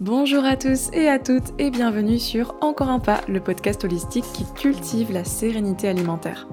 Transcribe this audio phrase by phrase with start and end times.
[0.00, 4.26] Bonjour à tous et à toutes et bienvenue sur Encore un pas, le podcast holistique
[4.32, 6.46] qui cultive la sérénité alimentaire.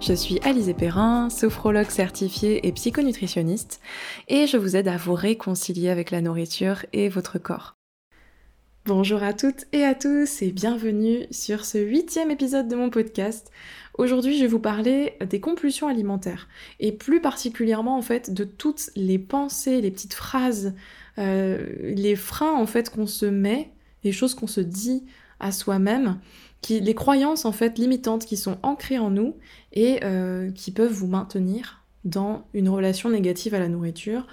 [0.00, 3.80] Je suis Alizé Perrin, sophrologue certifiée et psychonutritionniste
[4.28, 7.74] et je vous aide à vous réconcilier avec la nourriture et votre corps.
[8.84, 13.50] Bonjour à toutes et à tous et bienvenue sur ce huitième épisode de mon podcast.
[13.98, 16.46] Aujourd'hui, je vais vous parler des compulsions alimentaires
[16.78, 20.74] et plus particulièrement en fait de toutes les pensées, les petites phrases
[21.16, 23.70] les freins en fait qu'on se met,
[24.04, 25.04] les choses qu'on se dit
[25.40, 26.18] à soi-même,
[26.62, 29.36] qui, les croyances en fait limitantes qui sont ancrées en nous
[29.72, 34.26] et euh, qui peuvent vous maintenir dans une relation négative à la nourriture,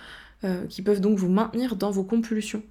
[0.43, 2.63] euh, qui peuvent donc vous maintenir dans vos compulsions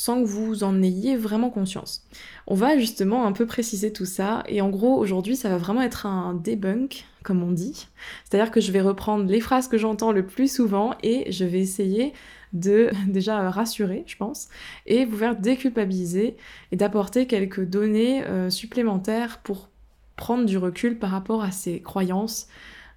[0.00, 2.06] sans que vous en ayez vraiment conscience.
[2.46, 5.82] On va justement un peu préciser tout ça et en gros aujourd'hui ça va vraiment
[5.82, 7.86] être un debunk comme on dit,
[8.24, 11.60] c'est-à-dire que je vais reprendre les phrases que j'entends le plus souvent et je vais
[11.60, 12.14] essayer
[12.54, 14.48] de déjà rassurer, je pense,
[14.86, 16.38] et vous faire déculpabiliser
[16.72, 19.68] et d'apporter quelques données euh, supplémentaires pour
[20.16, 22.48] prendre du recul par rapport à ces croyances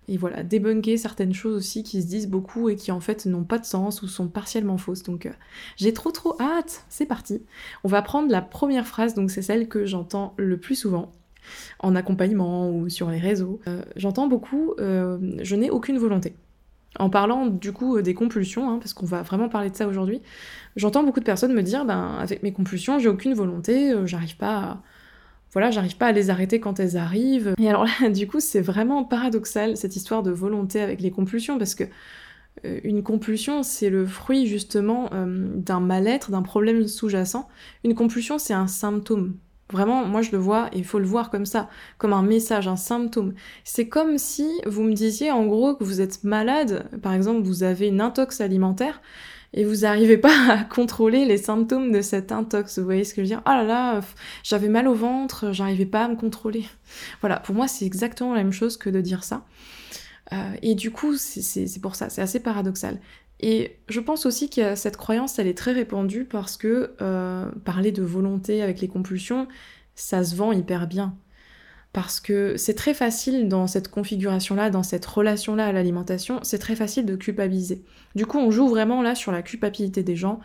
[0.08, 3.44] et voilà, débunker certaines choses aussi qui se disent beaucoup et qui en fait n'ont
[3.44, 5.04] pas de sens ou sont partiellement fausses.
[5.04, 5.32] Donc euh,
[5.78, 7.42] j'ai trop trop hâte, c'est parti.
[7.84, 11.12] On va prendre la première phrase, donc c'est celle que j'entends le plus souvent
[11.80, 13.60] en accompagnement ou sur les réseaux.
[13.68, 16.36] Euh, j'entends beaucoup je n'ai aucune volonté.
[17.00, 20.22] En parlant du coup des compulsions, hein, parce qu'on va vraiment parler de ça aujourd'hui,
[20.76, 24.38] j'entends beaucoup de personnes me dire, ben avec mes compulsions, j'ai aucune volonté, euh, j'arrive
[24.38, 24.84] pas à...
[25.54, 27.54] Voilà, j'arrive pas à les arrêter quand elles arrivent.
[27.60, 31.58] Et alors là, du coup, c'est vraiment paradoxal cette histoire de volonté avec les compulsions,
[31.58, 31.86] parce que
[32.66, 37.48] euh, une compulsion, c'est le fruit justement euh, d'un mal-être, d'un problème sous-jacent.
[37.84, 39.36] Une compulsion, c'est un symptôme.
[39.72, 42.68] Vraiment, moi je le vois, et il faut le voir comme ça, comme un message,
[42.68, 43.34] un symptôme.
[43.64, 47.64] C'est comme si vous me disiez en gros que vous êtes malade, par exemple vous
[47.64, 49.02] avez une intox alimentaire,
[49.54, 52.80] et vous n'arrivez pas à contrôler les symptômes de cette intox.
[52.80, 53.42] Vous voyez ce que je veux dire?
[53.46, 54.02] Ah là là,
[54.44, 56.66] j'avais mal au ventre, j'arrivais pas à me contrôler.
[57.22, 59.46] Voilà, pour moi c'est exactement la même chose que de dire ça.
[60.32, 63.00] Euh, et du coup, c'est pour ça, c'est assez paradoxal.
[63.40, 67.92] Et je pense aussi que cette croyance, elle est très répandue parce que euh, parler
[67.92, 69.48] de volonté avec les compulsions,
[69.96, 71.16] ça se vend hyper bien.
[71.94, 76.76] Parce que c'est très facile dans cette configuration-là, dans cette relation-là à l'alimentation, c'est très
[76.76, 77.84] facile de culpabiliser.
[78.16, 80.40] Du coup, on joue vraiment là sur la culpabilité des gens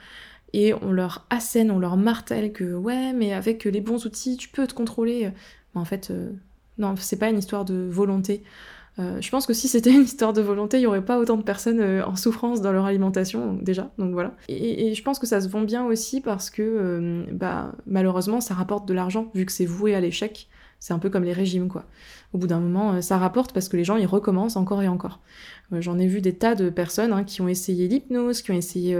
[0.53, 4.48] et on leur assène, on leur martèle que ouais, mais avec les bons outils, tu
[4.50, 5.31] peux te contrôler.
[5.75, 6.31] En fait, euh,
[6.76, 8.42] non, c'est pas une histoire de volonté.
[8.98, 11.36] Euh, je pense que si c'était une histoire de volonté, il n'y aurait pas autant
[11.36, 14.34] de personnes euh, en souffrance dans leur alimentation, déjà, donc voilà.
[14.48, 18.54] Et, je pense que ça se vend bien aussi parce que, euh, bah, malheureusement, ça
[18.54, 20.48] rapporte de l'argent, vu que c'est voué à l'échec.
[20.81, 21.84] C'est un peu comme les régimes, quoi.
[22.33, 25.21] Au bout d'un moment, ça rapporte parce que les gens, ils recommencent encore et encore.
[25.72, 28.97] J'en ai vu des tas de personnes hein, qui ont essayé l'hypnose, qui ont essayé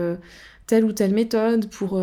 [0.66, 2.00] telle ou telle méthode pour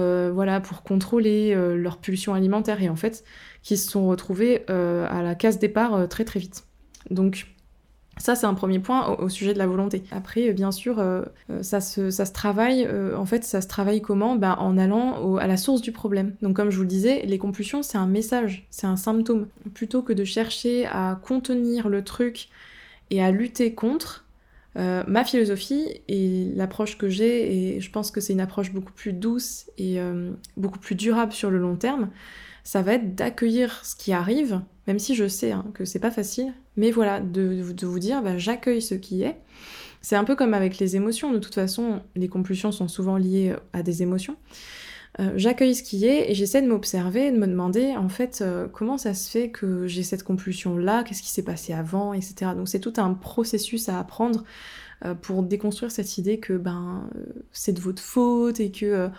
[0.84, 3.24] contrôler leur pulsion alimentaire, et en fait,
[3.64, 6.64] qui se sont retrouvés à la case départ très très vite.
[7.10, 7.48] Donc,
[8.18, 10.04] ça, c'est un premier point au, sujet de la volonté.
[10.12, 13.68] Après, bien sûr, euh, euh, ça, se, ça, se, travaille, euh, en fait, ça se
[13.68, 14.36] travaille comment?
[14.36, 16.34] Bah, En allant à la source du problème.
[16.42, 19.48] Donc, comme je vous le disais, les compulsions, c'est un message, c'est un symptôme.
[19.74, 22.48] Plutôt que de chercher à contenir le truc
[23.10, 24.24] et à lutter contre,
[24.78, 29.14] ma philosophie et l'approche que j'ai, et je pense que c'est une approche beaucoup plus
[29.14, 30.00] douce et
[30.58, 32.10] beaucoup plus durable sur le long terme,
[32.66, 36.12] ça va être d'accueillir ce qui arrive, même si je sais hein, que c'est pas
[36.12, 39.38] facile, mais voilà, de, vous dire bah, j'accueille ce qui est.
[40.02, 43.52] C'est un peu comme avec les émotions, de toute façon, les compulsions sont souvent liées
[43.52, 44.36] euh, à des émotions.
[45.20, 48.68] Euh, j'accueille ce qui est et j'essaie de m'observer, de me demander en fait euh,
[48.68, 52.52] comment ça se fait que j'ai cette compulsion là, qu'est-ce qui s'est passé avant, etc.
[52.56, 54.44] Donc c'est tout un processus à apprendre
[55.22, 57.08] pour déconstruire cette idée que ben
[57.52, 59.10] c'est de votre faute et que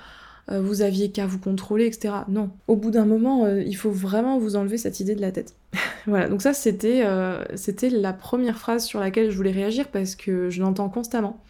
[0.51, 2.15] euh, vous aviez qu'à vous contrôler, etc.
[2.29, 2.51] Non.
[2.69, 5.55] Au bout d'un moment, euh, il faut vraiment vous enlever cette idée de la tête.
[6.07, 7.43] voilà, donc ça c'était euh,
[7.91, 11.43] la première phrase sur laquelle je voulais réagir parce que je l'entends constamment.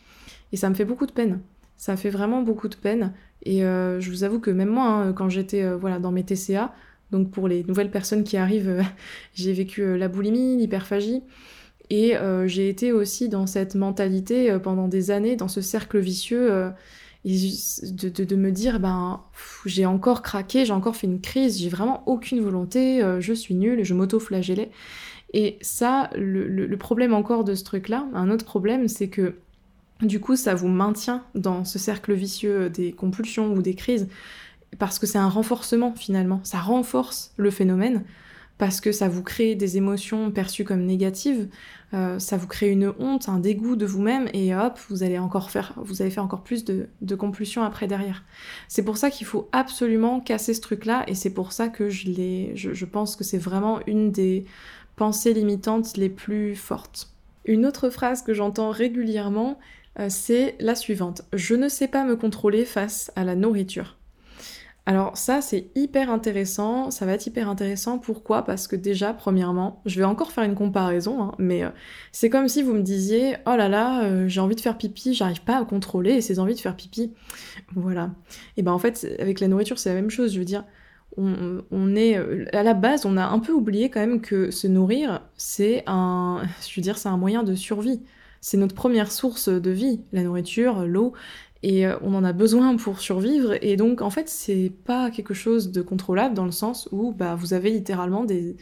[0.52, 1.40] Et ça me fait beaucoup de peine.
[1.76, 3.12] Ça fait vraiment beaucoup de peine.
[3.44, 6.72] Et je vous avoue que même moi, hein, quand j'étais voilà, dans mes TCA,
[7.12, 8.82] donc pour les nouvelles personnes qui arrivent,
[9.34, 11.22] j'ai vécu la boulimie, l'hyperphagie.
[11.90, 12.14] Et
[12.46, 16.72] j'ai été aussi dans cette mentalité pendant des années, dans ce cercle vicieux
[17.26, 19.20] de, me dire ben
[19.64, 23.54] j'ai encore craqué, j'ai encore fait une crise, j'ai vraiment aucune volonté, euh, je suis
[23.54, 24.70] nulle, je m'auto-flagellais.
[25.32, 29.34] Et ça, le, problème encore de ce truc-là, un autre problème, c'est que
[30.02, 34.08] du coup, ça vous maintient dans ce cercle vicieux des compulsions ou des crises,
[34.78, 38.04] parce que c'est un renforcement finalement, ça renforce le phénomène,
[38.58, 41.48] parce que ça vous crée des émotions perçues comme négatives,
[41.94, 45.50] euh, ça vous crée une honte, un dégoût de vous-même, et hop, vous allez encore
[45.50, 48.24] faire, vous allez faire encore plus de, compulsions après derrière.
[48.68, 52.10] C'est pour ça qu'il faut absolument casser ce truc-là, et c'est pour ça que je,
[52.54, 54.46] je, je pense que c'est vraiment une des
[54.96, 57.10] pensées limitantes les plus fortes.
[57.44, 59.58] Une autre phrase que j'entends régulièrement,
[59.98, 61.22] euh, c'est la suivante.
[61.32, 63.96] Je ne sais pas me contrôler face à la nourriture.
[64.88, 67.98] Alors ça, c'est hyper intéressant, ça va être hyper intéressant.
[67.98, 68.44] Pourquoi?
[68.44, 71.70] Parce que déjà, premièrement, je vais encore faire une comparaison, hein, mais euh,
[72.12, 75.12] c'est comme si vous me disiez, oh là là, euh, j'ai envie de faire pipi,
[75.12, 77.12] j'arrive pas à contrôler ces envies de faire pipi.
[77.74, 78.12] Voilà.
[78.56, 80.32] Et ben en fait, avec la nourriture, c'est la même chose.
[80.32, 80.64] Je veux dire,
[81.16, 82.16] on, est
[82.54, 86.42] à la base, on a un peu oublié quand même que se nourrir, c'est un,
[86.68, 88.02] je veux dire, c'est un moyen de survie.
[88.40, 91.14] C'est notre première source de vie, la nourriture, l'eau,
[91.66, 93.54] et euh, on en a besoin pour survivre.
[93.60, 97.34] Et donc, en fait, c'est pas quelque chose de contrôlable dans le sens où bah,
[97.34, 98.56] vous avez littéralement des,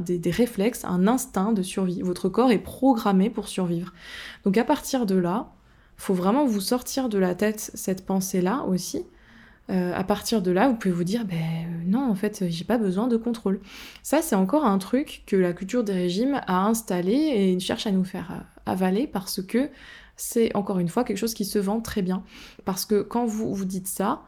[0.00, 2.02] des, réflexes, un instinct de survie.
[2.02, 3.94] Votre corps est programmé pour survivre.
[4.42, 5.52] Donc, à partir de là,
[5.96, 9.04] faut vraiment vous sortir de la tête cette pensée-là aussi.
[9.70, 12.64] Euh, à partir de là, vous pouvez vous dire, ben euh, non, en fait, j'ai
[12.64, 13.60] pas besoin de contrôle.
[14.02, 17.92] Ça, c'est encore un truc que la culture des régimes a installé et cherche à
[17.92, 19.70] nous faire avaler parce que
[20.20, 22.22] c'est encore une fois quelque chose qui se vend très bien.
[22.64, 24.22] Parce que quand vous vous dites ça,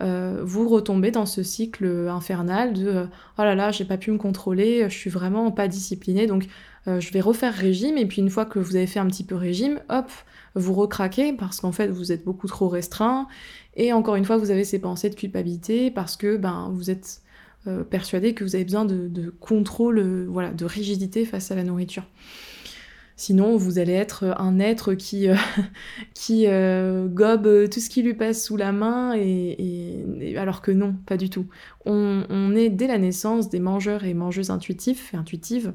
[0.00, 3.06] euh, vous retombez dans ce cycle infernal de euh,
[3.38, 6.46] oh là là, j'ai pas pu me contrôler, je suis vraiment pas disciplinée, donc
[6.86, 7.96] euh, je vais refaire régime.
[7.96, 10.10] Et puis une fois que vous avez fait un petit peu régime, hop,
[10.54, 13.26] vous recraquez parce qu'en fait vous êtes beaucoup trop restreint.
[13.74, 17.22] Et encore une fois, vous avez ces pensées de culpabilité parce que ben vous êtes
[17.90, 22.04] persuadé que vous avez besoin de, de contrôle, voilà, de rigidité face à la nourriture.
[23.18, 25.34] Sinon, vous allez être un être qui, euh,
[26.30, 31.16] euh, gobe tout ce qui lui passe sous la main, et, alors que non, pas
[31.16, 31.46] du tout.
[31.84, 35.72] On, est dès la naissance des mangeurs et mangeuses intuitifs et intuitives.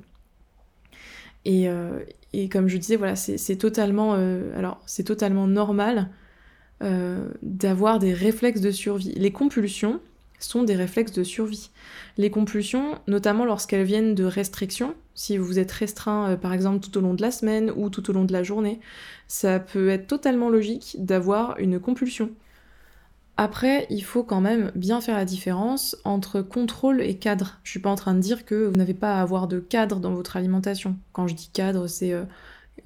[1.43, 1.99] Et, euh,
[2.49, 4.17] comme je disais, voilà, c'est totalement,
[4.85, 6.11] c'est totalement normal
[7.41, 9.15] d'avoir des réflexes de survie.
[9.17, 9.99] Les compulsions,
[10.43, 11.69] sont des réflexes de survie.
[12.17, 16.97] Les compulsions, notamment lorsqu'elles viennent de restrictions, si vous êtes restreint euh, par exemple tout
[16.97, 18.79] au long de la semaine ou tout au long de la journée,
[19.27, 22.31] ça peut être totalement logique d'avoir une compulsion.
[23.35, 27.59] Après, il faut quand même bien faire la différence entre contrôle et cadre.
[27.63, 29.99] Je suis pas en train de dire que vous n'avez pas à avoir de cadre
[29.99, 30.97] dans votre alimentation.
[31.13, 32.25] Quand je dis cadre, c'est euh,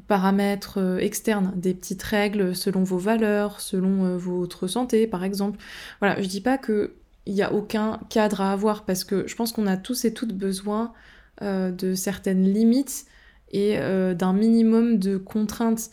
[0.08, 5.60] paramètres euh, externes, des petites règles selon vos valeurs, selon votre santé par exemple.
[6.00, 6.94] Voilà, je dis pas que
[7.28, 10.14] il n'y a aucun cadre à avoir parce que je pense qu'on a tous et
[10.14, 10.94] toutes besoin
[11.42, 13.06] euh, de certaines limites
[13.52, 15.90] et euh, d'un minimum de contraintes.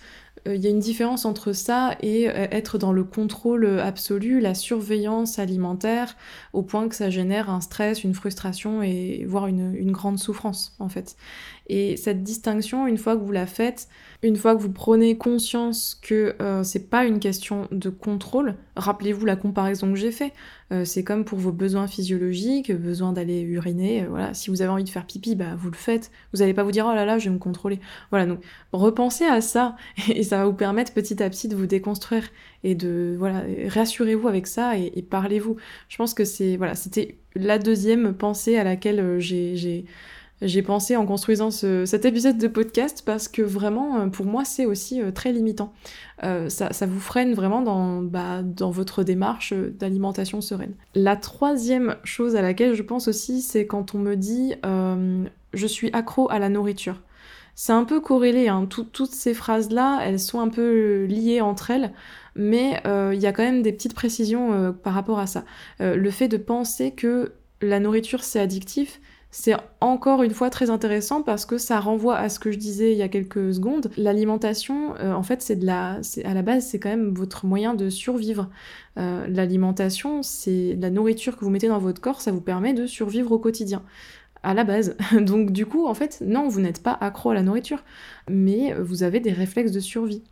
[0.46, 4.54] Euh, il y a une différence entre ça et être dans le contrôle absolu, la
[4.54, 6.16] surveillance alimentaire,
[6.52, 10.76] au point que ça génère un stress, une frustration et voire une, une grande souffrance
[10.78, 11.16] en fait.
[11.66, 13.88] Et cette distinction, une fois que vous la faites,
[14.24, 19.26] une fois que vous prenez conscience que euh, c'est pas une question de contrôle, rappelez-vous
[19.26, 20.32] la comparaison que j'ai fait.
[20.72, 24.04] Euh, c'est comme pour vos besoins physiologiques, besoin d'aller uriner.
[24.04, 26.10] Euh, voilà, si vous avez envie de faire pipi, bah vous le faites.
[26.32, 27.80] Vous n'allez pas vous dire oh là là, je vais me contrôler.
[28.08, 28.40] Voilà, donc
[28.72, 29.76] repensez à ça
[30.08, 32.24] et ça va vous permettre petit à petit de vous déconstruire
[32.62, 35.56] et de voilà, rassurez-vous avec ça et, et parlez-vous.
[35.90, 39.84] Je pense que c'est voilà, c'était la deuxième pensée à laquelle j'ai
[40.42, 44.66] j'ai pensé en construisant cet épisode de podcast parce que vraiment, euh, pour moi, c'est
[44.66, 45.72] aussi euh, très limitant.
[46.22, 50.74] Euh, ça, vous freine vraiment dans, bah, dans votre démarche d'alimentation sereine.
[50.94, 54.54] La troisième chose à laquelle je pense aussi, c'est quand on me dit
[55.52, 57.00] je suis accro à la nourriture.
[57.54, 58.66] C'est un peu corrélé, hein.
[58.66, 61.92] toutes ces phrases-là, elles sont un peu liées entre elles,
[62.34, 65.44] mais il y a quand même des petites précisions par rapport à ça.
[65.78, 69.00] le fait de penser que la nourriture c'est addictif,
[69.36, 72.92] c'est encore une fois très intéressant parce que ça renvoie à ce que je disais
[72.92, 73.90] il y a quelques secondes.
[73.96, 77.74] L'alimentation, euh, en fait, c'est de la, à la base, c'est quand même votre moyen
[77.74, 78.48] de survivre.
[78.96, 82.86] Euh, l'alimentation, c'est la nourriture que vous mettez dans votre corps, ça vous permet de
[82.86, 83.82] survivre au quotidien
[84.44, 84.96] à la base.
[85.20, 87.82] Donc du coup, en fait, non, vous n'êtes pas accro à la nourriture,
[88.30, 90.22] mais vous avez des réflexes de survie.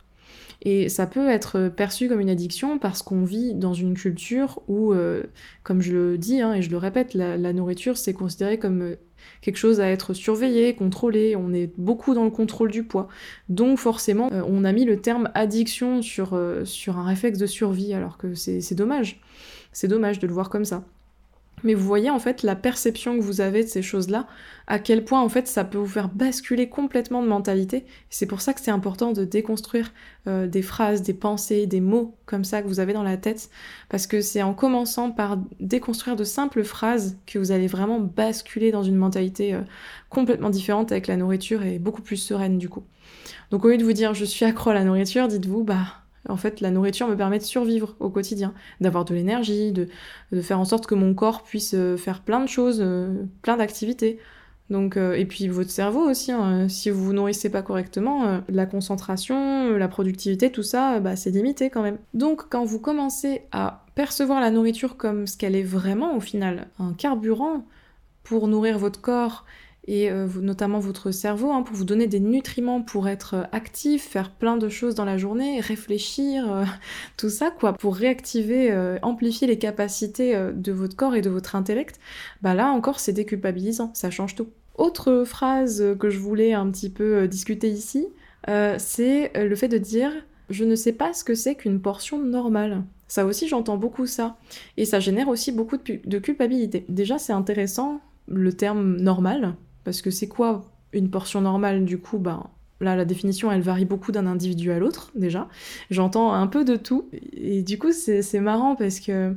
[0.65, 4.93] Et ça peut être perçu comme une addiction parce qu'on vit dans une culture où,
[4.93, 5.23] euh,
[5.63, 8.95] comme je le dis hein, et je le répète, la, nourriture c'est considéré comme euh,
[9.41, 13.09] quelque chose à être surveillé, contrôlé, on est beaucoup dans le contrôle du poids.
[13.49, 17.93] Donc forcément, euh, on a mis le terme addiction sur, sur un réflexe de survie
[17.93, 19.19] alors que c'est dommage.
[19.73, 20.85] C'est dommage de le voir comme ça.
[21.63, 24.27] Mais vous voyez en fait la perception que vous avez de ces choses-là,
[24.67, 27.85] à quel point en fait ça peut vous faire basculer complètement de mentalité.
[28.09, 29.93] C'est pour ça que c'est important de déconstruire
[30.27, 33.49] euh, des phrases, des pensées, des mots comme ça que vous avez dans la tête,
[33.89, 38.71] parce que c'est en commençant par déconstruire de simples phrases que vous allez vraiment basculer
[38.71, 39.61] dans une mentalité euh,
[40.09, 42.83] complètement différente avec la nourriture et beaucoup plus sereine du coup.
[43.51, 46.37] Donc au lieu de vous dire je suis accro à la nourriture, dites-vous bah en
[46.37, 49.87] fait, la nourriture me permet de survivre au quotidien, d'avoir de l'énergie, de,
[50.41, 54.19] faire en sorte que mon corps puisse euh, faire plein de choses, euh, plein d'activités.
[54.69, 58.65] Donc, euh, et puis votre cerveau aussi, hein, si vous vous nourrissez pas correctement, la
[58.65, 61.97] concentration, la productivité, tout ça, bah, c'est limité quand même.
[62.13, 66.69] Donc quand vous commencez à percevoir la nourriture comme ce qu'elle est vraiment au final,
[66.79, 67.65] un carburant
[68.23, 69.45] pour nourrir votre corps
[69.85, 74.03] et euh, notamment votre cerveau hein, pour vous donner des nutriments pour être euh, actif,
[74.07, 76.63] faire plein de choses dans la journée, réfléchir, euh,
[77.17, 81.99] tout ça quoi, pour réactiver, amplifier les capacités de votre corps et de votre intellect,
[82.41, 84.47] bah là encore c'est déculpabilisant, ça change tout.
[84.75, 88.07] Autre phrase que je voulais un petit peu discuter ici,
[88.47, 90.11] c'est le fait de dire
[90.49, 92.83] je ne sais pas ce que c'est qu'une portion normale.
[93.07, 94.37] Ça aussi j'entends beaucoup ça
[94.77, 96.85] et ça génère aussi beaucoup de culpabilité.
[96.89, 100.63] Déjà c'est intéressant le terme normal parce que c'est quoi
[100.93, 102.49] une portion normale Du coup, ben,
[102.83, 105.47] là, la définition, elle varie beaucoup d'un individu à l'autre, déjà.
[105.89, 107.09] J'entends un peu de tout.
[107.33, 109.35] Et du coup, c'est marrant parce que...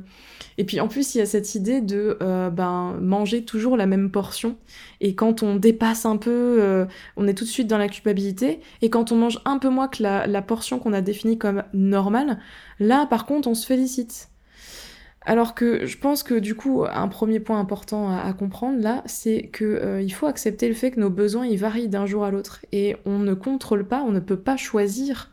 [0.59, 3.85] Et puis en plus, il y a cette idée de euh, ben, manger toujours la
[3.85, 4.57] même portion.
[5.01, 6.85] Et quand on dépasse un peu, euh,
[7.15, 8.59] on est tout de suite dans la culpabilité.
[8.81, 11.63] Et quand on mange un peu moins que la, la portion qu'on a définie comme
[11.73, 12.39] normale,
[12.79, 14.29] là, par contre, on se félicite.
[15.27, 19.51] Alors que je pense que du coup, un premier point important à, comprendre là, c'est
[19.53, 22.65] qu'il euh, faut accepter le fait que nos besoins ils varient d'un jour à l'autre
[22.71, 25.29] et on ne contrôle pas, on ne peut pas choisir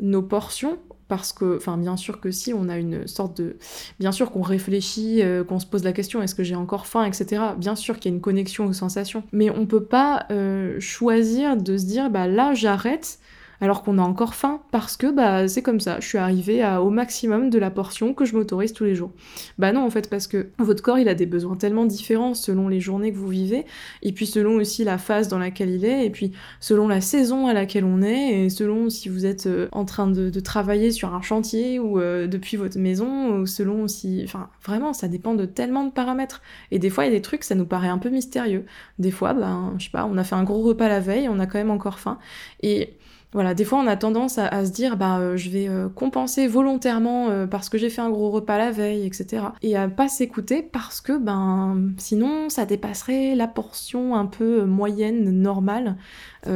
[0.00, 0.78] nos portions
[1.08, 3.56] parce que, enfin, bien sûr que si, on a une sorte de,
[3.98, 7.04] bien sûr qu'on réfléchit, euh, qu'on se pose la question, est-ce que j'ai encore faim,
[7.04, 7.42] etc.
[7.56, 11.56] Bien sûr qu'il y a une connexion aux sensations, mais on peut pas euh, choisir
[11.56, 13.18] de se dire, bah là j'arrête
[13.60, 16.90] alors qu'on a encore faim parce que bah c'est comme ça, je suis arrivée au
[16.90, 19.10] maximum de la portion que je m'autorise tous les jours.
[19.58, 22.68] Bah non en fait parce que votre corps il a des besoins tellement différents selon
[22.68, 23.64] les journées que vous vivez
[24.02, 27.46] et puis selon aussi la phase dans laquelle il est et puis selon la saison
[27.46, 31.14] à laquelle on est et selon si vous êtes euh, en train de, travailler sur
[31.14, 35.46] un chantier ou euh, depuis votre maison ou selon si enfin vraiment ça dépend de
[35.46, 37.98] tellement de paramètres et des fois il y a des trucs ça nous paraît un
[37.98, 38.64] peu mystérieux.
[38.98, 41.40] Des fois ben je sais pas, on a fait un gros repas la veille, on
[41.40, 42.18] a quand même encore faim
[42.62, 42.97] et
[43.32, 46.46] voilà, des fois on a tendance à, se dire bah euh, je vais euh, compenser
[46.46, 49.48] volontairement euh, parce que j'ai fait un gros repas la veille, etc.
[49.60, 55.30] Et à pas s'écouter parce que ben sinon ça dépasserait la portion un peu moyenne,
[55.30, 55.96] normale,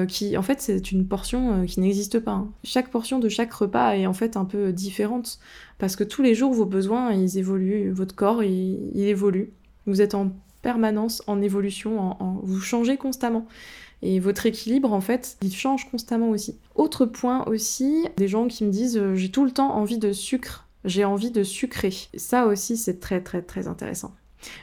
[0.09, 2.33] qui en fait c'est une portion qui n'existe pas.
[2.33, 2.50] Hein.
[2.64, 5.41] Chaque portion de chaque repas est en fait un peu différente
[5.79, 9.52] parce que tous les jours vos besoins ils évoluent, votre corps il, évolue.
[9.87, 13.47] Vous êtes en permanence en évolution, vous changez constamment.
[14.03, 16.59] Et votre équilibre, en fait, il change constamment aussi.
[16.75, 20.13] Autre point aussi, des gens qui me disent euh, j'ai tout le temps envie de
[20.13, 21.93] sucre, j'ai envie de sucrer.
[22.17, 24.15] Ça aussi, c'est très très très intéressant.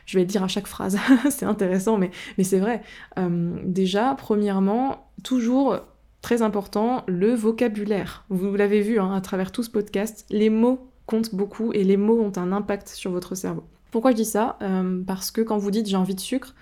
[0.05, 0.97] Je vais le dire à chaque phrase,
[1.29, 2.81] c'est intéressant, mais, mais c'est vrai.
[3.17, 5.79] Euh, déjà, premièrement, toujours
[6.21, 8.25] très important, le vocabulaire.
[8.29, 11.97] Vous l'avez vu hein, à travers tout ce podcast, les mots comptent beaucoup et les
[11.97, 13.63] mots ont un impact sur votre cerveau.
[13.91, 14.57] Pourquoi je dis ça?
[14.61, 16.53] Euh, Parce que quand vous dites j'ai envie de sucre,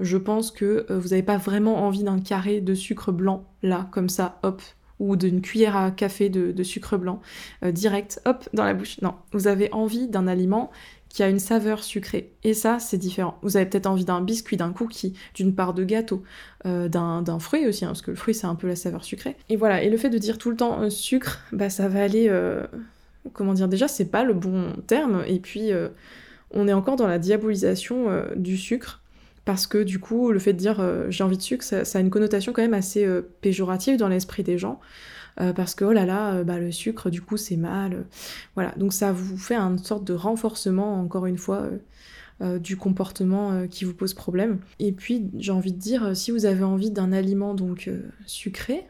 [0.00, 3.88] je pense que euh, vous n'avez pas vraiment envie d'un carré de sucre blanc, là,
[3.92, 4.62] comme ça, hop,
[4.98, 7.20] ou d'une cuillère à café de, sucre blanc,
[7.64, 9.00] euh, direct, hop, dans la bouche.
[9.02, 10.70] Non, vous avez envie d'un aliment
[11.08, 12.32] qui a une saveur sucrée.
[12.44, 13.38] Et ça, c'est différent.
[13.42, 16.22] Vous avez peut-être envie d'un biscuit, d'un cookie, d'une part de gâteau,
[16.66, 19.36] euh, d'un fruit aussi, hein, parce que le fruit, c'est un peu la saveur sucrée.
[19.48, 22.30] Et voilà, et le fait de dire tout le temps sucre, bah ça va aller...
[23.32, 25.70] comment dire Déjà, c'est pas le bon terme, et puis
[26.50, 29.00] on est encore dans la diabolisation du sucre
[29.46, 32.00] parce que du coup, le fait de dire euh, j'ai envie de sucre, ça, a
[32.00, 34.80] une connotation quand même assez euh, péjorative dans l'esprit des gens.
[35.40, 38.06] Euh, parce que oh là là, bah, le sucre, du coup, c'est mal.
[38.54, 41.68] voilà, donc ça vous fait une sorte de renforcement, encore une fois,
[42.60, 44.58] du comportement qui vous pose problème.
[44.78, 47.90] Et puis, j'ai envie de dire, si vous avez envie d'un aliment donc
[48.26, 48.86] sucré,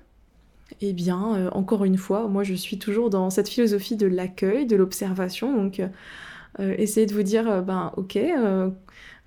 [0.81, 4.77] eh bien, encore une fois, moi je suis toujours dans cette philosophie de l'accueil, de
[4.77, 5.55] l'observation.
[5.55, 5.83] Donc,
[6.59, 8.19] essayez de vous dire, ben ok,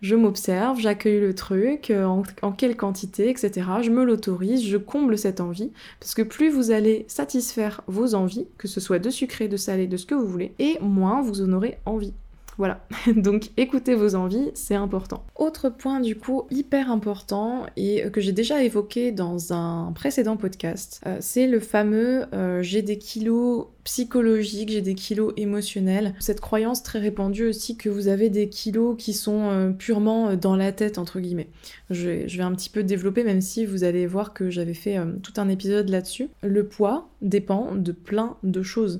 [0.01, 3.67] je m'observe, j'accueille le truc, euh, en, quelle quantité, etc.
[3.81, 8.47] Je me l'autorise, je comble cette envie, parce que plus vous allez satisfaire vos envies,
[8.57, 11.41] que ce soit de sucré, de salé, de ce que vous voulez, et moins vous
[11.41, 12.13] en aurez envie.
[12.59, 12.85] Voilà,
[13.15, 15.25] donc écoutez vos envies, c'est important.
[15.37, 20.99] Autre point du coup hyper important et que j'ai déjà évoqué dans un précédent podcast,
[21.07, 26.13] euh, c'est le fameux euh, j'ai des kilos psychologiques, j'ai des kilos émotionnels.
[26.19, 30.57] Cette croyance très répandue aussi que vous avez des kilos qui sont euh, purement dans
[30.57, 31.47] la tête, entre guillemets.
[31.89, 34.97] Je je vais, un petit peu développer, même si vous allez voir que j'avais fait
[35.23, 36.27] tout un épisode là-dessus.
[36.43, 38.99] Le poids dépend de plein de choses.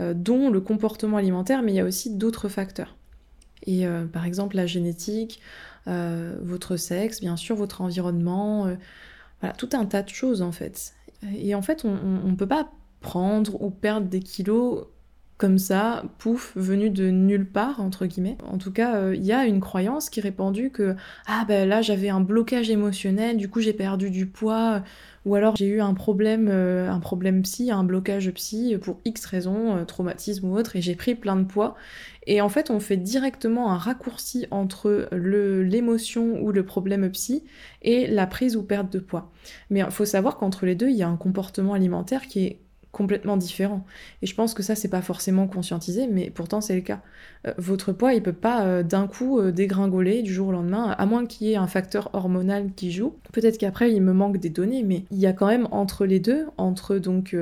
[0.00, 2.96] Euh, dont le comportement alimentaire, mais il y a aussi d'autres facteurs.
[3.66, 5.40] Et euh, par exemple la génétique,
[5.86, 8.74] euh, votre sexe, bien sûr, votre environnement,
[9.40, 10.94] voilà, tout un tas de choses en fait.
[11.36, 12.70] Et en fait, on ne peut pas
[13.00, 14.86] prendre ou perdre des kilos
[15.42, 18.38] comme ça, pouf, venu de nulle part, entre guillemets.
[18.46, 20.94] En tout cas, il y a une croyance qui est répandue que
[21.26, 24.84] ah ben là j'avais un blocage émotionnel, du coup j'ai perdu du poids,
[25.24, 29.24] ou alors j'ai eu un problème, euh, un problème psy, un blocage psy pour X
[29.26, 31.74] raisons, euh, traumatisme ou autre, et j'ai pris plein de poids.
[32.28, 37.42] Et en fait, on fait directement un raccourci entre l'émotion ou le problème psy
[37.82, 39.32] et la prise ou perte de poids.
[39.70, 42.61] Mais il faut savoir qu'entre les deux, il y a un comportement alimentaire qui est
[42.92, 43.84] complètement différent.
[44.20, 47.00] Et je pense que ça, c'est pas forcément conscientisé, mais pourtant c'est le cas.
[47.46, 50.90] Euh, votre poids, il peut pas euh, d'un coup euh, dégringoler du jour au lendemain,
[50.90, 53.14] à moins qu'il y ait un facteur hormonal qui joue.
[53.32, 56.20] Peut-être qu'après, il me manque des données, mais il y a quand même entre les
[56.20, 57.34] deux, entre donc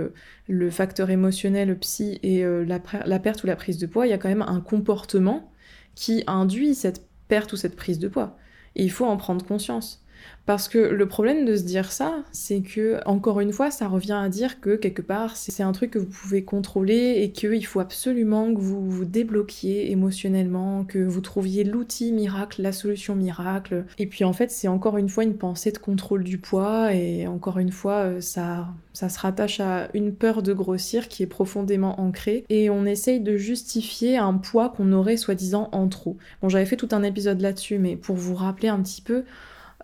[0.49, 4.12] le facteur émotionnel, psy, et la, la perte ou la prise de poids, il y
[4.12, 5.50] a quand même un comportement
[5.97, 8.37] qui induit cette perte ou cette prise de poids.
[8.76, 10.00] Et il faut en prendre conscience.
[10.46, 14.18] Parce que le problème de se dire ça, c'est que, encore une fois, ça revient
[14.20, 17.78] à dire que quelque part, c'est un truc que vous pouvez contrôler et qu'il faut
[17.78, 23.84] absolument que vous vous débloquiez émotionnellement, que vous trouviez l'outil miracle, la solution miracle.
[23.98, 27.26] Et puis en fait, c'est encore une fois une pensée de contrôle du poids et
[27.26, 31.26] encore une fois, euh, ça, ça se rattache à une peur de grossir qui est
[31.26, 36.16] profondément ancrée et on essaye de justifier un poids qu'on aurait soi-disant en trop.
[36.42, 39.24] Bon, j'avais fait tout un épisode là-dessus, mais pour vous rappeler un petit peu,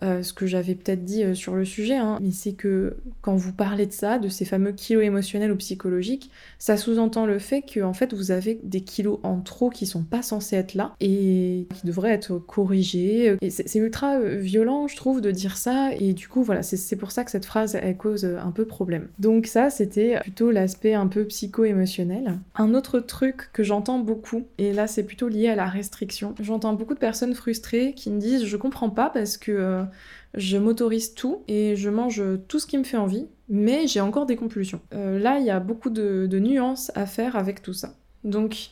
[0.03, 3.35] euh, ce que j'avais peut-être dit euh, sur le sujet, hein, mais c'est que quand
[3.35, 7.63] vous parlez de ça, de ces fameux kilos émotionnels ou psychologiques, ça sous-entend le fait
[7.63, 10.93] que en fait vous avez des kilos en trop qui sont pas censés être là
[10.99, 13.37] et qui devraient être corrigés.
[13.41, 16.95] Et c'est ultra euh, violent, je trouve, de dire ça, et du coup voilà, c'est
[16.95, 19.07] pour ça que cette phrase elle cause un peu problème.
[19.17, 22.37] Donc ça, c'était plutôt l'aspect un peu psycho-émotionnel.
[22.55, 26.73] Un autre truc que j'entends beaucoup, et là c'est plutôt lié à la restriction, j'entends
[26.73, 29.86] beaucoup de personnes frustrées qui me disent je comprends pas parce que
[30.33, 34.25] je m'autorise tout et je mange tout ce qui me fait envie, mais j'ai encore
[34.25, 34.81] des compulsions.
[34.93, 37.95] Euh, là, il y a beaucoup de, nuances à faire avec tout ça.
[38.23, 38.69] Donc,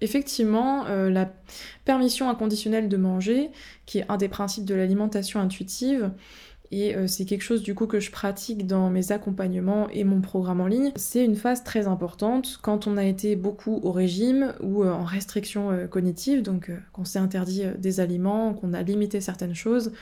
[0.00, 1.30] effectivement, euh, la
[1.84, 3.50] permission inconditionnelle de manger,
[3.86, 6.10] qui est un des principes de l'alimentation intuitive,
[6.70, 10.22] et euh, c'est quelque chose du coup que je pratique dans mes accompagnements et mon
[10.22, 10.92] programme en ligne.
[10.96, 15.86] C'est une phase très importante quand on a été beaucoup au régime ou en restriction
[15.88, 19.92] cognitive, donc qu'on s'est interdit des aliments, qu'on a limité certaines choses,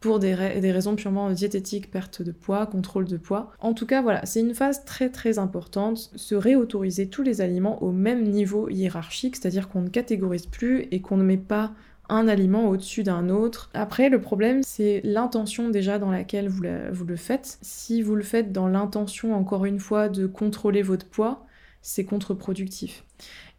[0.00, 3.52] pour des, raisons purement diététiques, perte de poids, contrôle de poids.
[3.60, 7.82] En tout cas, voilà, c'est une phase très très importante, se réautoriser tous les aliments
[7.82, 11.72] au même niveau hiérarchique, c'est-à-dire qu'on ne catégorise plus et qu'on ne met pas
[12.08, 13.70] un aliment au-dessus d'un autre.
[13.74, 17.58] Après, le problème, c'est l'intention déjà dans laquelle vous, vous le faites.
[17.60, 21.46] Si vous le faites dans l'intention, encore une fois, de contrôler votre poids,
[21.82, 23.04] c'est contre-productif.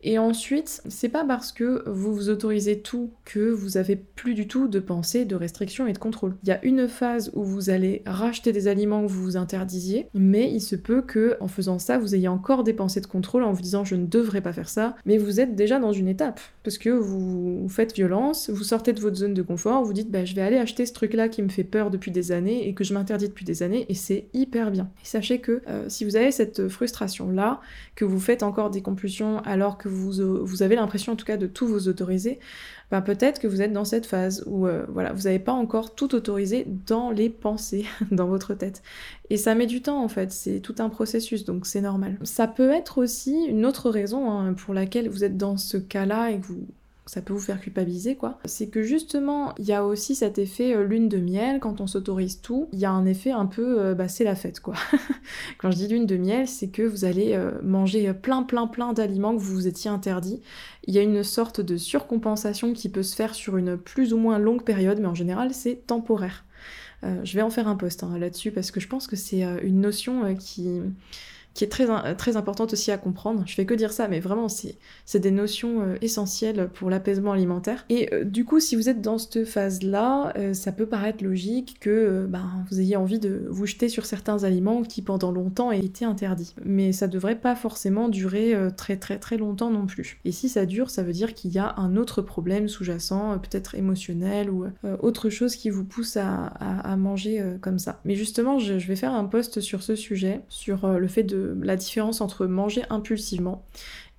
[0.03, 4.47] Et ensuite, c'est pas parce que vous vous autorisez tout que vous avez plus du
[4.47, 6.35] tout de pensée de restriction et de contrôle.
[6.43, 10.07] Il y a une phase où vous allez racheter des aliments que vous vous interdisiez,
[10.13, 13.43] mais il se peut que en faisant ça, vous ayez encore des pensées de contrôle
[13.43, 16.07] en vous disant je ne devrais pas faire ça, mais vous êtes déjà dans une
[16.07, 20.11] étape parce que vous, faites violence, vous sortez de votre zone de confort, vous dites
[20.11, 22.67] bah je vais aller acheter ce truc là qui me fait peur depuis des années
[22.67, 24.89] et que je m'interdis depuis des années et c'est hyper bien.
[25.03, 27.61] Sachez que euh, si vous avez cette frustration là,
[27.95, 31.47] que vous faites encore des compulsions alors que vous, avez l'impression en tout cas de
[31.47, 32.39] tout vous autoriser,
[32.89, 36.15] ben peut-être que vous êtes dans cette phase où euh, vous n'avez pas encore tout
[36.15, 38.81] autorisé dans les pensées, dans votre tête.
[39.29, 42.17] Et ça met du temps en fait, c'est tout un processus, donc c'est normal.
[42.23, 46.31] Ça peut être aussi une autre raison hein, pour laquelle vous êtes dans ce cas-là
[46.31, 46.67] et que vous
[47.07, 48.39] ça peut vous faire culpabiliser quoi.
[48.45, 51.87] C'est que justement, il y a aussi cet effet euh, lune de miel, quand on
[51.87, 54.75] s'autorise tout, il y a un effet un peu, euh, bah c'est la fête quoi.
[55.57, 58.93] quand je dis lune de miel, c'est que vous allez euh, manger plein plein plein
[58.93, 60.41] d'aliments que vous vous étiez interdits.
[60.85, 64.17] Il y a une sorte de surcompensation qui peut se faire sur une plus ou
[64.17, 66.45] moins longue période, mais en général c'est temporaire.
[67.03, 69.81] je vais en faire un post hein, là-dessus parce que je pense que c'est une
[69.81, 70.81] notion qui
[71.53, 73.43] qui est très, très importante aussi à comprendre.
[73.45, 77.85] Je fais que dire ça, mais vraiment, c'est des notions euh, essentielles pour l'apaisement alimentaire.
[77.89, 81.77] Et euh, du coup, si vous êtes dans cette phase-là, euh, ça peut paraître logique
[81.79, 86.05] que ben, vous ayez envie de vous jeter sur certains aliments qui pendant longtemps été
[86.05, 86.55] interdits.
[86.63, 90.19] Mais ça devrait pas forcément durer très très très longtemps non plus.
[90.25, 93.75] Et si ça dure, ça veut dire qu'il y a un autre problème sous-jacent, peut-être
[93.75, 94.65] émotionnel ou
[95.01, 97.99] autre chose qui vous pousse à, à, manger comme ça.
[98.05, 101.75] Mais justement, je, vais faire un post sur ce sujet, sur le fait de la
[101.75, 103.65] différence entre manger impulsivement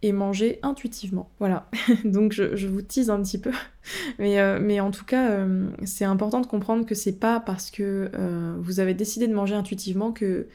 [0.03, 1.31] et manger intuitivement.
[1.39, 1.69] Voilà,
[2.05, 3.53] donc je, vous tease un petit peu,
[4.19, 7.71] mais, euh, mais en tout cas, euh, c'est important de comprendre que c'est pas parce
[7.71, 10.49] que euh, vous avez décidé de manger intuitivement que,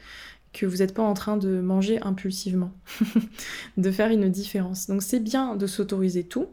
[0.52, 2.72] que vous n'êtes pas en train de manger impulsivement,
[3.76, 4.86] de faire une différence.
[4.86, 6.48] Donc c'est bien de s'autoriser tout,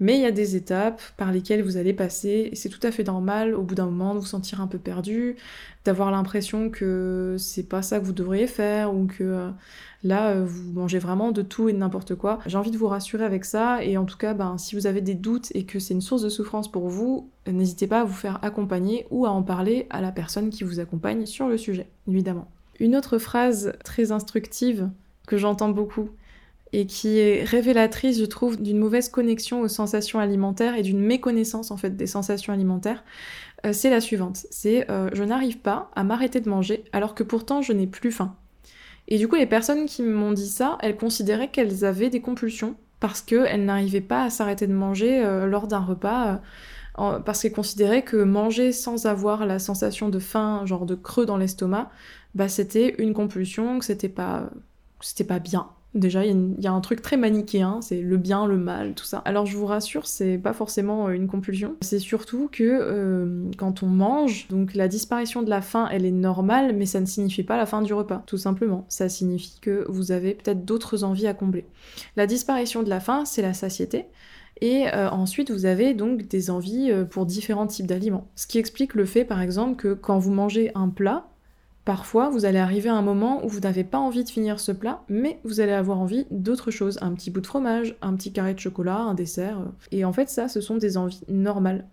[0.00, 2.90] mais il y a des étapes par lesquelles vous allez passer, et c'est tout à
[2.90, 5.36] fait normal au bout d'un moment de vous sentir un peu perdu,
[5.84, 9.50] d'avoir l'impression que c'est pas ça que vous devriez faire, ou que euh,
[10.02, 12.40] là euh, vous mangez vraiment de tout et de n'importe quoi.
[12.46, 15.00] J'ai envie de vous rassurer avec ça, et en tout cas, ben, si vous avez
[15.00, 18.14] des doutes et que c'est une source de souffrance pour vous, n'hésitez pas à vous
[18.14, 21.86] faire accompagner ou à en parler à la personne qui vous accompagne sur le sujet,
[22.08, 22.50] évidemment.
[22.80, 24.90] Une autre phrase très instructive
[25.26, 26.10] que j'entends beaucoup,
[26.74, 31.70] et qui est révélatrice, je trouve, d'une mauvaise connexion aux sensations alimentaires et d'une méconnaissance
[31.70, 33.04] en fait des sensations alimentaires,
[33.64, 34.44] euh, c'est la suivante.
[34.50, 38.10] C'est euh, je n'arrive pas à m'arrêter de manger alors que pourtant je n'ai plus
[38.10, 38.34] faim.
[39.06, 42.74] Et du coup, les personnes qui m'ont dit ça, elles considéraient qu'elles avaient des compulsions
[42.98, 46.40] parce qu'elles n'arrivaient pas à s'arrêter de manger euh, lors d'un repas.
[46.96, 51.36] parce qu'elles considéraient que manger sans avoir la sensation de faim, genre de creux dans
[51.36, 51.90] l'estomac,
[52.34, 54.50] bah c'était une compulsion, que c'était pas,
[55.00, 55.68] c'était pas bien.
[55.94, 59.18] Déjà, il y, a un truc très manichéen, c'est le bien, le mal, tout ça.
[59.24, 61.76] Alors je vous rassure, c'est pas forcément euh, une compulsion.
[61.82, 66.10] C'est surtout que euh, quand on mange, donc la disparition de la faim, elle est
[66.10, 68.86] normale, mais ça ne signifie pas la fin du repas, tout simplement.
[68.88, 71.64] Ça signifie que vous avez peut-être d'autres envies à combler.
[72.16, 74.06] La disparition de la faim, c'est la satiété.
[74.60, 78.26] Et euh, ensuite, vous avez donc des envies pour différents types d'aliments.
[78.34, 81.28] Ce qui explique le fait, par exemple, que quand vous mangez un plat,
[81.84, 84.72] Parfois, vous allez arriver à un moment où vous n'avez pas envie de finir ce
[84.72, 88.32] plat, mais vous allez avoir envie d'autre chose, un petit bout de fromage, un petit
[88.32, 89.58] carré de chocolat, un dessert.
[89.92, 91.86] Et en fait, ça, ce sont des envies normales.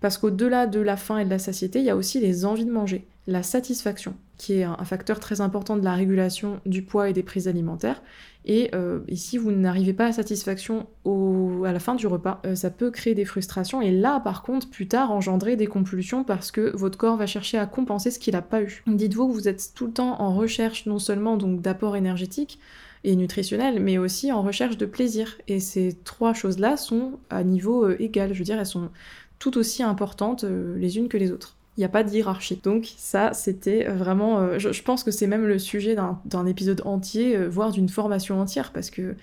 [0.00, 2.64] Parce qu'au-delà de la faim et de la satiété, il y a aussi les envies
[2.64, 7.08] de manger, la satisfaction, qui est un facteur très important de la régulation du poids
[7.08, 8.02] et des prises alimentaires.
[8.44, 9.00] Et, euh,
[9.40, 13.24] vous n'arrivez pas à satisfaction à la fin du repas, euh, ça peut créer des
[13.24, 13.82] frustrations.
[13.82, 17.58] Et là, par contre, plus tard, engendrer des compulsions parce que votre corps va chercher
[17.58, 18.84] à compenser ce qu'il n'a pas eu.
[18.86, 22.60] Dites-vous que vous êtes tout le temps en recherche non seulement donc d'apport énergétique,
[23.06, 25.38] et nutritionnel, mais aussi en recherche de plaisir.
[25.46, 28.90] Et ces trois choses-là sont à niveau euh, égal, je veux dire, elles sont
[29.38, 31.56] tout aussi importantes euh, les unes que les autres.
[31.76, 32.58] Il n'y a pas de hiérarchie.
[32.62, 34.38] Donc ça, c'était vraiment...
[34.38, 35.94] Euh, je, pense que c'est même le sujet
[36.24, 39.14] d'un épisode entier, euh, voire d'une formation entière, parce que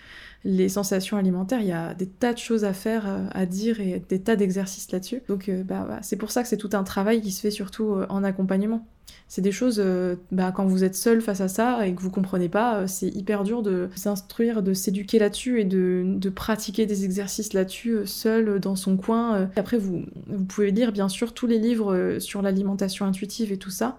[0.43, 4.03] les sensations alimentaires, il y a des tas de choses à faire, à dire et
[4.09, 5.21] des tas d'exercices là-dessus.
[5.27, 8.23] Donc bah, c'est pour ça que c'est tout un travail qui se fait surtout en
[8.23, 8.85] accompagnement.
[9.27, 12.11] C'est des choses, euh, bah, quand vous êtes seul face à ça et que vous
[12.11, 17.03] comprenez pas, euh, c'est hyper dur de s'instruire, de s'éduquer là-dessus et de, pratiquer des
[17.03, 19.49] exercices là-dessus euh, seul dans son coin.
[19.55, 23.69] Après, vous, vous pouvez lire bien sûr tous les livres sur l'alimentation intuitive et tout
[23.71, 23.97] ça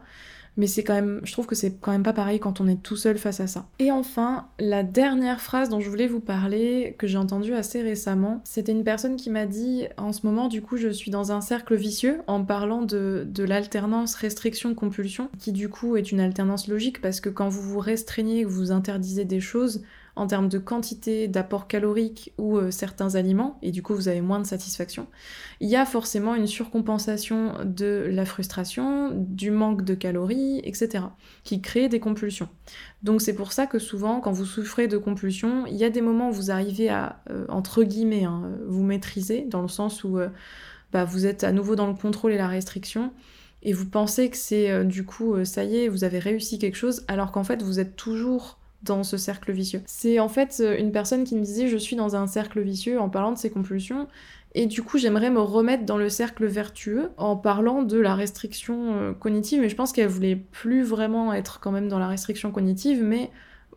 [0.57, 2.83] mais c'est quand même, je trouve que c'est quand même pas pareil quand on est
[2.83, 3.67] tout seul face à ça.
[3.79, 8.41] Et enfin, la dernière phrase dont je voulais vous parler, que j'ai entendue assez récemment,
[8.45, 11.41] c'était une personne qui m'a dit en ce moment, du coup, je suis dans un
[11.41, 17.01] cercle vicieux en parlant de, de l'alternance restriction-compulsion, qui du coup est une alternance logique
[17.01, 19.83] parce que quand vous vous restreignez, que vous interdisez des choses,
[20.17, 24.21] en termes de quantité d'apport calorique ou euh, certains aliments, et du coup vous avez
[24.21, 25.09] moins de satisfaction,
[25.61, 31.05] il y a forcément une surcompensation de la frustration, du manque de calories, etc.,
[31.43, 32.49] qui crée des compulsions.
[33.03, 36.01] Donc c'est pour ça que souvent, quand vous souffrez de compulsions, il y a des
[36.01, 40.19] moments où vous arrivez à, euh, entre guillemets, hein, vous maîtriser, dans le sens où
[40.19, 40.29] euh,
[40.93, 43.13] bah, vous êtes à nouveau dans le contrôle et la restriction,
[43.63, 47.03] et vous pensez que c'est du coup, ça y est, vous avez réussi quelque chose,
[47.09, 49.83] alors qu'en fait vous êtes toujours dans ce cercle vicieux.
[49.87, 53.01] C'est en fait euh, une personne qui me disait je suis dans un cercle vicieux
[53.01, 54.07] en parlant de ses compulsions
[54.55, 58.95] et du coup j'aimerais me remettre dans le cercle vertueux en parlant de la restriction
[58.95, 62.53] euh, cognitive mais je pense qu'elle voulait plus vraiment être quand même dans la restriction
[62.53, 63.31] cognitive mais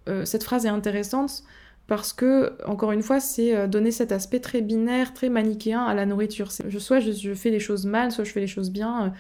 [0.08, 1.44] euh, cette phrase est intéressante
[1.88, 6.06] parce que, encore une fois, c'est donner cet aspect très binaire, très manichéen à la
[6.06, 6.52] nourriture.
[6.52, 9.14] soit je, fais les choses mal, soit je fais les choses bien.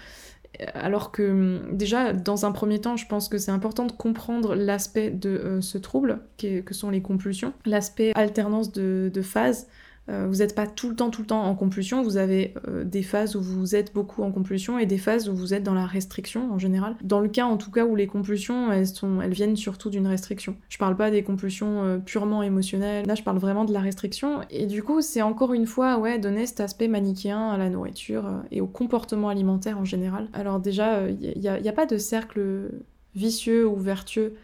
[0.74, 4.56] Alors que hum, déjà, dans un premier temps, je pense que c'est important de comprendre
[4.56, 9.68] l'aspect de euh, ce trouble, que sont les compulsions, l'aspect alternance de, de phases,
[10.10, 12.02] vous n'êtes pas tout le temps, tout le temps en compulsion.
[12.02, 15.36] Vous avez euh, des phases où vous êtes beaucoup en compulsion et des phases où
[15.36, 16.96] vous êtes dans la restriction en général.
[17.02, 18.88] Dans le cas, en tout cas, où les compulsions, elles,
[19.32, 20.56] viennent surtout d'une restriction.
[20.70, 23.06] Je parle pas des compulsions euh, purement émotionnelles.
[23.06, 24.42] Là, je parle vraiment de la restriction.
[24.50, 28.26] Et du coup, c'est encore une fois, ouais, donner cet aspect manichéen à la nourriture
[28.52, 30.30] et au comportement alimentaire en général.
[30.34, 32.72] Alors déjà, il n'y a, pas de cercle
[33.16, 34.36] vicieux ou vertueux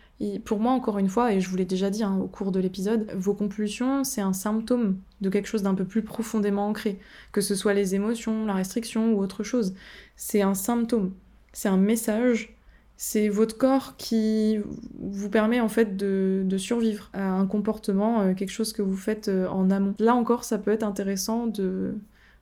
[0.45, 2.59] pour moi, encore une fois, et je vous l'ai déjà dit hein, au cours de
[2.59, 6.99] l'épisode, vos compulsions, c'est un symptôme de quelque chose d'un peu plus profondément ancré,
[7.31, 9.73] que ce soit les émotions, la restriction ou autre chose.
[10.15, 11.13] C'est un symptôme,
[11.51, 12.55] c'est un message,
[12.97, 14.59] c'est votre corps qui
[14.99, 19.27] vous permet en fait de, survivre à un comportement, euh, quelque chose que vous faites
[19.27, 19.95] euh, en amont.
[19.99, 21.95] Là encore, ça peut être intéressant de,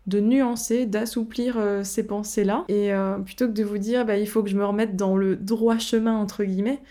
[0.07, 2.91] de nuancer, d'assouplir euh, ces pensées-là, et
[3.25, 5.77] plutôt que de vous dire bah, il faut que je me remette dans le droit
[5.77, 6.81] chemin entre guillemets,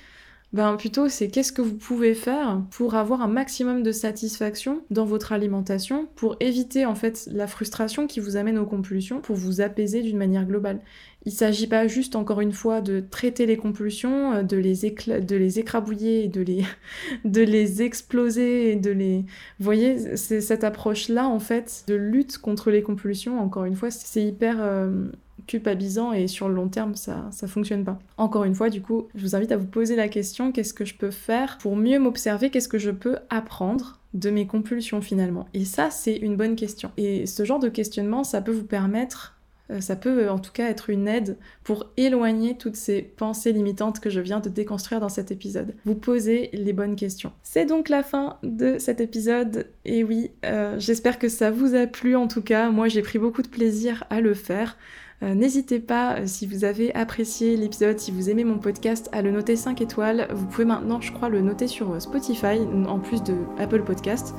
[0.53, 5.05] ben plutôt c'est qu'est-ce que vous pouvez faire pour avoir un maximum de satisfaction dans
[5.05, 9.61] votre alimentation, pour éviter en fait la frustration qui vous amène aux compulsions, pour vous
[9.61, 10.81] apaiser d'une manière globale.
[11.25, 14.75] Il s'agit pas juste encore une fois de traiter les compulsions, euh, de les,
[15.21, 16.65] de les écrabouiller, de les,
[17.25, 19.19] de les exploser et de les...
[19.59, 23.91] Vous voyez, c'est cette approche-là en fait de lutte contre les compulsions, encore une fois,
[23.91, 24.57] c'est hyper...
[24.59, 25.07] Euh,
[25.51, 27.99] culpabilisant et sur le long terme ça ça fonctionne pas.
[28.17, 30.85] Encore une fois du coup, je vous invite à vous poser la question qu'est-ce que
[30.85, 35.47] je peux faire pour mieux m'observer, qu'est-ce que je peux apprendre de mes compulsions finalement?
[35.53, 36.93] Et ça c'est une bonne question.
[36.97, 40.69] Et ce genre de questionnement, ça peut vous permettre euh, ça peut en tout cas
[40.69, 45.09] être une aide pour éloigner toutes ces pensées limitantes que je viens de déconstruire dans
[45.09, 45.75] cet épisode.
[45.85, 47.33] Vous posez les bonnes questions.
[47.43, 49.67] C'est donc la fin de cet épisode.
[49.85, 52.71] Et oui, euh, j'espère que ça vous a plu en tout cas.
[52.71, 54.77] Moi j'ai pris beaucoup de plaisir à le faire.
[55.23, 59.21] Euh, n'hésitez pas, euh, si vous avez apprécié l'épisode, si vous aimez mon podcast, à
[59.21, 60.29] le noter 5 étoiles.
[60.33, 64.35] Vous pouvez maintenant, je crois, le noter sur euh, Spotify, en plus de Apple Podcast.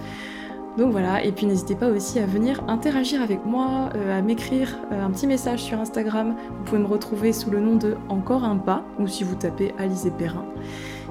[0.77, 5.11] Donc voilà, et puis n'hésitez pas aussi à venir interagir avec moi, à m'écrire un
[5.11, 6.37] petit message sur Instagram.
[6.49, 9.73] Vous pouvez me retrouver sous le nom de Encore un pas, ou si vous tapez
[9.77, 10.45] Alizé Perrin.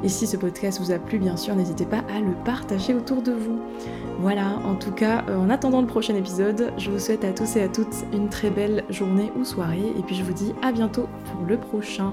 [0.02, 3.22] Et si ce podcast vous a plu, bien sûr, n'hésitez pas à le partager autour
[3.22, 3.60] de vous.
[4.18, 7.56] Voilà, en tout cas, euh, en attendant le prochain épisode, je vous souhaite à tous
[7.56, 10.72] et à toutes une très belle journée ou soirée, et puis je vous dis à
[10.72, 12.12] bientôt pour le prochain.